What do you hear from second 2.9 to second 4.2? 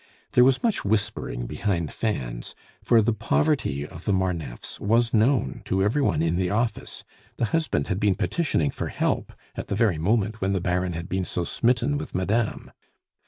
the poverty of the